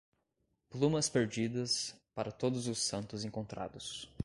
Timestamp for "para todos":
2.15-2.67